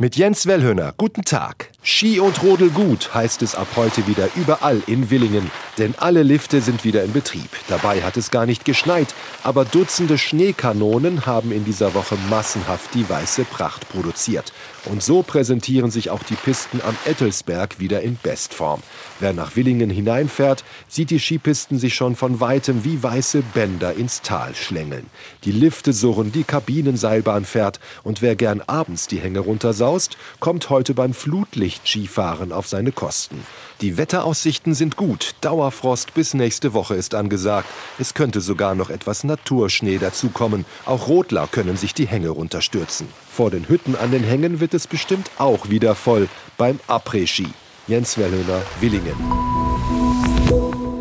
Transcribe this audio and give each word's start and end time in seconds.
Mit 0.00 0.16
Jens 0.16 0.46
Wellhöner, 0.46 0.94
guten 0.96 1.26
Tag. 1.26 1.72
Ski 1.82 2.20
und 2.20 2.42
Rodel 2.42 2.70
gut 2.70 3.12
heißt 3.12 3.42
es 3.42 3.54
ab 3.54 3.66
heute 3.76 4.06
wieder 4.06 4.30
überall 4.34 4.80
in 4.86 5.10
Willingen, 5.10 5.50
denn 5.76 5.94
alle 5.98 6.22
Lifte 6.22 6.62
sind 6.62 6.84
wieder 6.84 7.04
in 7.04 7.12
Betrieb. 7.12 7.50
Dabei 7.68 8.00
hat 8.02 8.16
es 8.16 8.30
gar 8.30 8.46
nicht 8.46 8.64
geschneit, 8.64 9.14
aber 9.42 9.66
Dutzende 9.66 10.16
Schneekanonen 10.16 11.26
haben 11.26 11.52
in 11.52 11.66
dieser 11.66 11.92
Woche 11.92 12.16
massenhaft 12.30 12.94
die 12.94 13.06
weiße 13.06 13.44
Pracht 13.44 13.90
produziert. 13.90 14.54
Und 14.86 15.02
so 15.02 15.22
präsentieren 15.22 15.90
sich 15.90 16.10
auch 16.10 16.22
die 16.22 16.34
Pisten 16.34 16.80
am 16.82 16.96
Ettelsberg 17.04 17.78
wieder 17.78 18.00
in 18.00 18.18
Bestform. 18.22 18.82
Wer 19.18 19.34
nach 19.34 19.56
Willingen 19.56 19.90
hineinfährt, 19.90 20.64
sieht 20.88 21.10
die 21.10 21.18
Skipisten 21.18 21.78
sich 21.78 21.94
schon 21.94 22.16
von 22.16 22.40
weitem 22.40 22.84
wie 22.84 23.02
weiße 23.02 23.42
Bänder 23.52 23.94
ins 23.94 24.22
Tal 24.22 24.54
schlängeln. 24.54 25.06
Die 25.44 25.52
Lifte 25.52 25.92
surren, 25.92 26.32
die 26.32 26.44
Kabinenseilbahn 26.44 27.44
fährt 27.44 27.80
und 28.02 28.22
wer 28.22 28.36
gern 28.36 28.62
abends 28.66 29.06
die 29.06 29.18
Hänge 29.18 29.40
runtersaut, 29.40 29.90
Saust 29.90 30.16
kommt 30.38 30.70
heute 30.70 30.94
beim 30.94 31.12
Flutlicht-Skifahren 31.14 32.52
auf 32.52 32.68
seine 32.68 32.92
Kosten. 32.92 33.44
Die 33.80 33.96
Wetteraussichten 33.96 34.74
sind 34.74 34.96
gut. 34.96 35.34
Dauerfrost 35.40 36.14
bis 36.14 36.34
nächste 36.34 36.74
Woche 36.74 36.94
ist 36.94 37.14
angesagt. 37.14 37.66
Es 37.98 38.14
könnte 38.14 38.40
sogar 38.40 38.74
noch 38.74 38.90
etwas 38.90 39.24
Naturschnee 39.24 39.98
dazukommen. 39.98 40.66
Auch 40.84 41.08
Rotler 41.08 41.48
können 41.50 41.76
sich 41.76 41.94
die 41.94 42.06
Hänge 42.06 42.28
runterstürzen. 42.28 43.08
Vor 43.32 43.50
den 43.50 43.68
Hütten 43.68 43.96
an 43.96 44.10
den 44.10 44.22
Hängen 44.22 44.60
wird 44.60 44.69
es 44.74 44.86
bestimmt 44.86 45.30
auch 45.38 45.68
wieder 45.68 45.94
voll 45.94 46.28
beim 46.56 46.78
Après-Ski. 46.86 47.48
Jens 47.86 48.16
Wellhöner, 48.18 48.62
Willingen. 48.80 49.49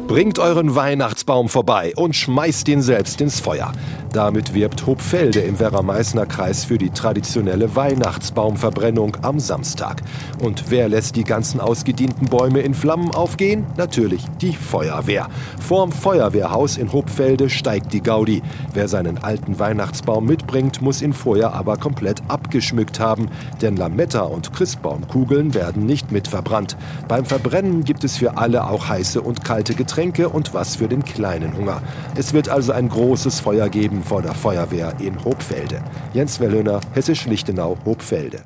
Bringt 0.10 0.40
euren 0.40 0.74
Weihnachtsbaum 0.74 1.50
vorbei 1.50 1.94
und 1.96 2.16
schmeißt 2.16 2.68
ihn 2.70 2.82
selbst 2.82 3.22
ins 3.22 3.40
Feuer. 3.40 3.72
Damit 4.12 4.56
wirbt 4.56 4.88
Hopfelde 4.88 5.40
im 5.42 5.60
Werra-Meißner 5.60 6.26
Kreis 6.26 6.66
für 6.66 6.80
die 6.80 6.90
traditionelle 6.90 7.76
Weihnachtsbaumverbrennung 7.76 9.18
am 9.22 9.40
Samstag. 9.40 10.02
Und 10.42 10.72
wer 10.72 10.90
lässt 10.90 11.16
die 11.16 11.24
ganzen 11.24 11.60
ausgedienten 11.60 12.26
Bäume 12.26 12.62
in 12.62 12.74
Flammen 12.74 13.12
aufgehen? 13.12 13.68
Natürlich 13.78 14.26
die 14.42 14.54
Feuerwehr. 14.54 15.28
Vorm 15.62 15.92
Feuerwehrhaus 15.92 16.78
in 16.78 16.92
Hopfelde 16.92 17.52
steigt 17.52 17.94
die 17.94 18.02
Gaudi. 18.02 18.42
Wer 18.74 18.88
seinen 18.88 19.20
alten 19.20 19.60
Weihnachtsbaum 19.60 20.26
mitbringt, 20.26 20.82
muss 20.82 21.04
ihn 21.04 21.14
vorher 21.14 21.54
aber 21.54 21.78
komplett 21.78 22.24
abgeschmückt 22.30 23.00
haben, 23.00 23.30
denn 23.62 23.78
Lametta 23.78 24.22
und 24.22 24.54
Christbaumkugeln 24.54 25.54
werden 25.54 25.86
nicht 25.86 26.12
mit 26.12 26.28
verbrannt. 26.28 26.78
Beim 27.08 27.26
Verbrennen 27.26 27.84
gibt 27.84 28.04
es 28.04 28.18
für 28.18 28.40
alle 28.40 28.68
auch 28.68 28.90
heiße 28.90 29.22
und 29.22 29.46
kalte 29.46 29.76
Getränke 30.00 30.30
und 30.30 30.54
was 30.54 30.78
für 30.78 30.88
den 30.88 31.04
kleinen 31.04 31.58
Hunger. 31.58 31.82
Es 32.16 32.32
wird 32.32 32.48
also 32.48 32.72
ein 32.72 32.88
großes 32.88 33.42
Feuer 33.42 33.68
geben 33.68 34.02
vor 34.02 34.22
der 34.22 34.34
Feuerwehr 34.34 34.94
in 35.00 35.26
Hopfelde. 35.26 35.82
Jens 36.14 36.40
Wellhöner, 36.40 36.80
Hessisch-Lichtenau, 36.94 37.78
Hopfelde. 37.84 38.38